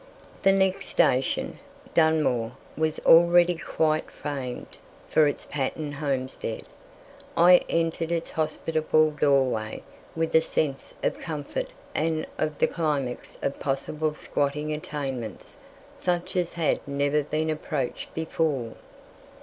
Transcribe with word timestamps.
The 0.41 0.51
next 0.51 0.87
station, 0.87 1.59
Dunmore, 1.93 2.53
was 2.75 2.97
already 3.05 3.53
quite 3.53 4.09
famed 4.09 4.79
for 5.07 5.27
its 5.27 5.45
pattern 5.45 5.91
homestead. 5.91 6.63
I 7.37 7.57
entered 7.69 8.11
its 8.11 8.31
hospitable 8.31 9.11
doorway 9.11 9.83
with 10.15 10.33
a 10.33 10.41
sense 10.41 10.95
of 11.03 11.19
comfort 11.19 11.67
and 11.93 12.25
of 12.39 12.57
the 12.57 12.65
climax 12.65 13.37
of 13.43 13.59
possible 13.59 14.15
squatting 14.15 14.73
attainments 14.73 15.61
such 15.95 16.35
as 16.35 16.53
had 16.53 16.79
never 16.87 17.21
been 17.21 17.51
approached 17.51 18.11
before. 18.15 18.73